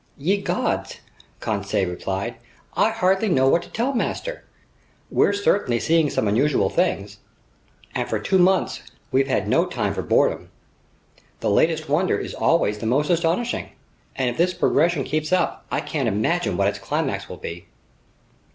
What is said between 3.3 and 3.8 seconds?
what to